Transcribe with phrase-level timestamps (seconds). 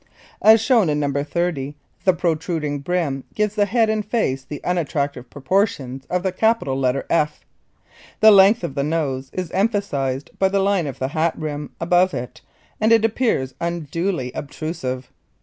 [0.41, 1.13] As shown in No.
[1.23, 6.75] 30 the protruding brim gives the head and face the unattractive proportions of the capital
[6.75, 7.45] letter "F."
[8.19, 12.15] The length of the nose is emphasized by the line of the hat rim above
[12.15, 12.41] it
[12.79, 15.11] and it appears unduly obtrusive.